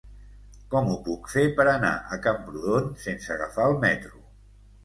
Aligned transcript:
Com 0.71 0.87
ho 0.93 0.95
puc 1.07 1.29
fer 1.33 1.43
per 1.59 1.67
anar 1.73 1.91
a 2.15 2.19
Camprodon 2.25 2.91
sense 3.05 3.33
agafar 3.37 3.69
el 3.75 3.81
metro? 3.89 4.27